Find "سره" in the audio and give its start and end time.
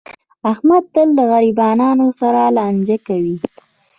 2.19-2.41